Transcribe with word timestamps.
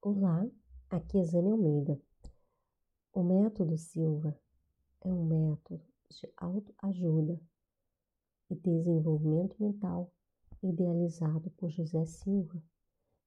Olá, 0.00 0.48
aqui 0.88 1.18
é 1.18 1.24
Zane 1.24 1.50
Almeida. 1.50 2.00
O 3.12 3.20
método 3.24 3.76
Silva 3.76 4.32
é 5.00 5.12
um 5.12 5.24
método 5.24 5.82
de 6.08 6.32
autoajuda 6.36 7.40
e 8.48 8.54
desenvolvimento 8.54 9.56
mental 9.58 10.12
idealizado 10.62 11.50
por 11.56 11.68
José 11.70 12.06
Silva, 12.06 12.62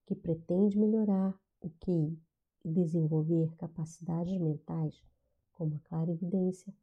que 0.05 0.15
pretende 0.15 0.79
melhorar 0.79 1.37
o 1.59 1.69
QI 1.71 2.17
e 2.63 2.71
desenvolver 2.71 3.53
capacidades 3.57 4.39
mentais 4.39 5.03
como 5.51 5.75
a 5.75 5.89
clarividência 5.89 6.73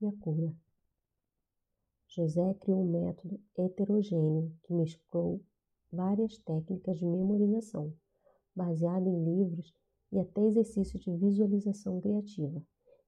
e 0.00 0.08
a 0.08 0.12
cura. 0.14 0.52
José 2.08 2.54
criou 2.54 2.82
um 2.82 2.90
método 2.90 3.40
heterogêneo 3.56 4.52
que 4.64 4.74
mesclou 4.74 5.40
várias 5.92 6.38
técnicas 6.38 6.98
de 6.98 7.06
memorização 7.06 7.94
baseado 8.58 9.06
em 9.06 9.24
livros 9.24 9.72
e 10.10 10.18
até 10.18 10.42
exercícios 10.42 11.02
de 11.04 11.16
visualização 11.16 12.00
criativa, 12.00 12.60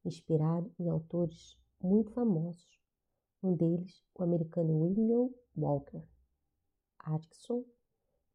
inspirado 0.05 0.73
em 0.79 0.89
autores 0.89 1.59
muito 1.83 2.13
famosos, 2.13 2.81
um 3.43 3.57
deles 3.57 4.05
o 4.15 4.23
americano 4.23 4.73
William 4.81 5.29
Walker 5.57 6.03
Atkinson 7.01 7.65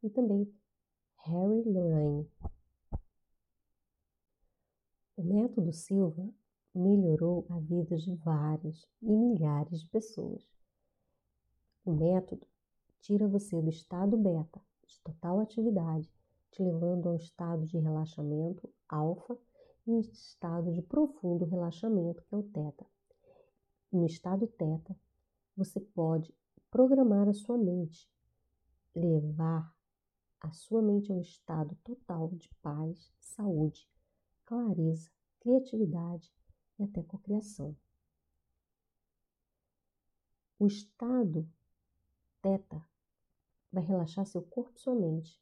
e 0.04 0.09
também 0.09 0.52
Harry 1.23 1.64
Lorraine. 1.64 2.30
O 5.16 5.23
método 5.23 5.72
Silva 5.72 6.30
melhorou 6.73 7.45
a 7.50 7.59
vida 7.59 7.95
de 7.95 8.14
várias 8.16 8.86
e 9.02 9.16
milhares 9.16 9.80
de 9.80 9.88
pessoas. 9.88 10.45
O 11.86 11.94
método 11.94 12.45
tira 13.00 13.28
você 13.28 13.62
do 13.62 13.70
estado 13.70 14.18
beta, 14.18 14.59
de 14.86 15.00
total 15.02 15.40
atividade, 15.40 16.12
te 16.55 16.64
levando 16.64 17.09
a 17.09 17.12
um 17.12 17.16
estado 17.18 17.66
de 17.66 17.77
relaxamento 17.77 18.73
alfa 18.88 19.38
e 19.86 19.91
um 19.91 20.00
estado 20.00 20.72
de 20.72 20.81
profundo 20.81 21.44
relaxamento, 21.44 22.23
que 22.23 22.34
é 22.34 22.38
o 22.38 22.44
teta. 22.44 22.86
No 23.92 24.06
estado 24.06 24.48
teta, 24.48 24.98
você 25.56 25.81
pode 25.81 26.33
programar 26.72 27.28
a 27.28 27.33
sua 27.33 27.58
mente, 27.58 28.09
levar 28.95 29.76
a 30.39 30.52
sua 30.53 30.81
mente 30.81 31.11
a 31.11 31.16
um 31.16 31.20
estado 31.20 31.76
total 31.83 32.30
de 32.30 32.48
paz, 32.61 33.14
saúde, 33.20 33.89
clareza, 34.45 35.11
criatividade 35.42 36.33
e 36.80 36.83
até 36.83 37.03
cocriação. 37.03 37.76
O 40.58 40.67
estado 40.67 41.45
teta 42.42 42.81
vai 43.70 43.83
relaxar 43.83 44.26
seu 44.26 44.42
corpo 44.42 44.78
e 44.78 44.80
sua 44.80 44.95
mente, 44.95 45.38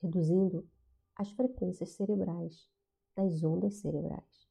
reduzindo 0.00 0.68
as 1.16 1.30
frequências 1.32 1.90
cerebrais 1.90 2.70
das 3.14 3.42
ondas 3.42 3.74
cerebrais. 3.76 4.48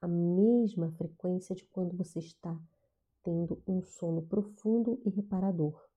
A 0.00 0.08
mesma 0.08 0.90
frequência 0.92 1.54
de 1.54 1.64
quando 1.66 1.96
você 1.96 2.18
está 2.18 2.60
tendo 3.22 3.62
um 3.66 3.82
sono 3.82 4.22
profundo 4.22 5.00
e 5.04 5.10
reparador. 5.10 5.88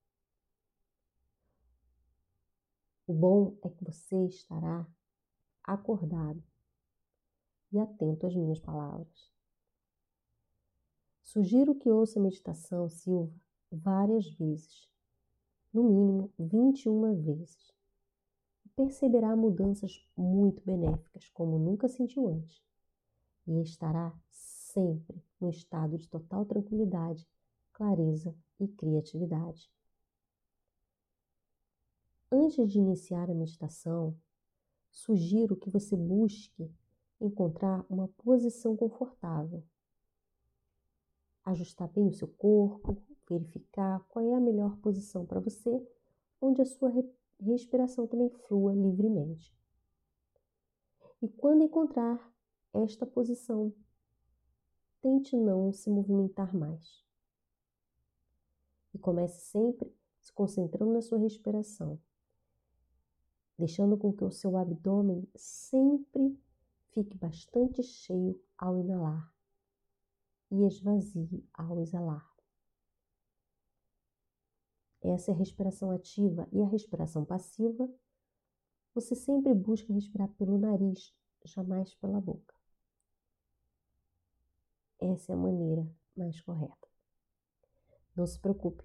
O 3.06 3.12
bom 3.12 3.56
é 3.62 3.68
que 3.68 3.84
você 3.84 4.26
estará 4.26 4.86
acordado 5.64 6.42
e 7.72 7.78
atento 7.78 8.26
às 8.26 8.34
minhas 8.34 8.60
palavras. 8.60 9.32
Sugiro 11.22 11.74
que 11.74 11.90
ouça 11.90 12.18
a 12.18 12.22
meditação 12.22 12.88
Silva 12.88 13.32
várias 13.70 14.28
vezes, 14.32 14.88
no 15.72 15.82
mínimo 15.84 16.32
21 16.38 17.22
vezes 17.22 17.72
perceberá 18.74 19.36
mudanças 19.36 20.04
muito 20.16 20.62
benéficas, 20.64 21.28
como 21.30 21.58
nunca 21.58 21.88
sentiu 21.88 22.28
antes, 22.28 22.62
e 23.46 23.60
estará 23.60 24.14
sempre 24.30 25.22
no 25.40 25.50
estado 25.50 25.98
de 25.98 26.08
total 26.08 26.44
tranquilidade, 26.46 27.28
clareza 27.72 28.34
e 28.58 28.68
criatividade. 28.68 29.70
Antes 32.30 32.70
de 32.70 32.78
iniciar 32.78 33.30
a 33.30 33.34
meditação, 33.34 34.16
sugiro 34.90 35.56
que 35.56 35.68
você 35.68 35.94
busque 35.96 36.70
encontrar 37.20 37.84
uma 37.90 38.08
posição 38.08 38.76
confortável. 38.76 39.62
Ajustar 41.44 41.88
bem 41.88 42.08
o 42.08 42.12
seu 42.12 42.28
corpo, 42.28 42.96
verificar 43.28 44.00
qual 44.08 44.24
é 44.24 44.34
a 44.34 44.40
melhor 44.40 44.76
posição 44.78 45.26
para 45.26 45.40
você, 45.40 45.86
onde 46.40 46.62
a 46.62 46.64
sua 46.64 46.88
respiração 47.44 48.06
também 48.06 48.30
flua 48.30 48.74
livremente. 48.74 49.54
E 51.20 51.28
quando 51.28 51.62
encontrar 51.62 52.32
esta 52.72 53.06
posição, 53.06 53.72
tente 55.00 55.36
não 55.36 55.72
se 55.72 55.90
movimentar 55.90 56.54
mais. 56.54 57.04
E 58.94 58.98
comece 58.98 59.40
sempre 59.40 59.94
se 60.20 60.32
concentrando 60.32 60.92
na 60.92 61.02
sua 61.02 61.18
respiração, 61.18 62.00
deixando 63.58 63.96
com 63.96 64.12
que 64.12 64.24
o 64.24 64.30
seu 64.30 64.56
abdômen 64.56 65.28
sempre 65.34 66.38
fique 66.90 67.16
bastante 67.16 67.82
cheio 67.82 68.40
ao 68.56 68.78
inalar 68.78 69.32
e 70.50 70.64
esvazie 70.66 71.44
ao 71.54 71.80
exalar. 71.80 72.30
Essa 75.02 75.32
é 75.32 75.34
a 75.34 75.36
respiração 75.36 75.90
ativa 75.90 76.48
e 76.52 76.62
a 76.62 76.66
respiração 76.66 77.24
passiva. 77.24 77.92
Você 78.94 79.16
sempre 79.16 79.52
busca 79.52 79.92
respirar 79.92 80.28
pelo 80.34 80.58
nariz, 80.58 81.12
jamais 81.44 81.92
pela 81.96 82.20
boca. 82.20 82.54
Essa 85.00 85.32
é 85.32 85.34
a 85.34 85.38
maneira 85.38 85.90
mais 86.16 86.40
correta. 86.40 86.88
Não 88.14 88.26
se 88.26 88.38
preocupe, 88.38 88.84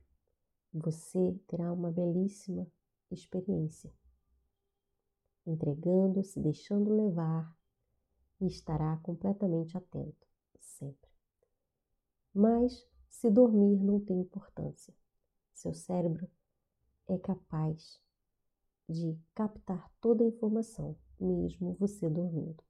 você 0.73 1.39
terá 1.47 1.71
uma 1.71 1.91
belíssima 1.91 2.65
experiência, 3.11 3.93
entregando, 5.45 6.23
se 6.23 6.39
deixando 6.39 6.95
levar 6.95 7.55
e 8.41 8.47
estará 8.47 8.97
completamente 8.97 9.77
atento, 9.77 10.27
sempre. 10.59 11.11
Mas 12.33 12.87
se 13.07 13.29
dormir 13.29 13.77
não 13.83 13.99
tem 13.99 14.19
importância. 14.19 14.93
Seu 15.57 15.73
cérebro 15.73 16.29
é 17.07 17.17
capaz 17.17 17.99
de 18.87 19.19
captar 19.33 19.91
toda 19.99 20.23
a 20.23 20.27
informação, 20.27 20.95
mesmo 21.19 21.73
você 21.79 22.07
dormindo. 22.07 22.63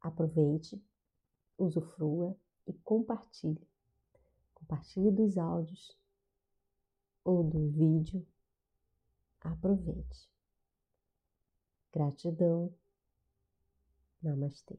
Aproveite, 0.00 0.82
usufrua 1.58 2.34
e 2.66 2.72
compartilhe. 2.72 3.68
Compartilhe 4.54 5.10
dos 5.10 5.36
áudios 5.36 5.94
ou 7.22 7.44
do 7.44 7.68
vídeo. 7.68 8.26
Aproveite. 9.42 10.30
Gratidão. 11.92 12.74
Namastê. 14.22 14.78